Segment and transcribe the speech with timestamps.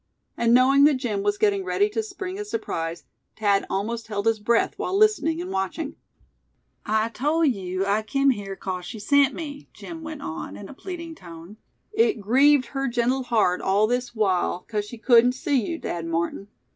[0.35, 3.03] And knowing that Jim was getting ready to spring his surprise,
[3.37, 5.95] Thad almost held his breath while listening and watching.
[6.87, 10.73] "I tole yeou I kim here 'cause she sent me," Jim went on, in a
[10.73, 11.57] pleading tone.
[11.93, 16.47] "It grieved her gentle heart all this while 'cause she cudn't see yeou, Dad Martin.